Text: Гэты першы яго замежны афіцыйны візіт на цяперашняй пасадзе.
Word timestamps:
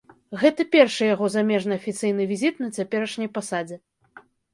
Гэты 0.43 0.63
першы 0.75 1.03
яго 1.15 1.27
замежны 1.35 1.73
афіцыйны 1.81 2.23
візіт 2.31 2.55
на 2.65 2.71
цяперашняй 2.79 3.29
пасадзе. 3.37 3.77